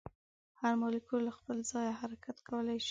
[0.61, 2.79] هر مالیکول له خپل ځایه حرکت کولی شي.